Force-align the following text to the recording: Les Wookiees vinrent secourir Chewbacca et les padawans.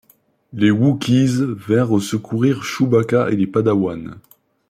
Les 0.53 0.71
Wookiees 0.71 1.43
vinrent 1.45 2.01
secourir 2.01 2.63
Chewbacca 2.63 3.29
et 3.29 3.35
les 3.35 3.45
padawans. 3.45 4.15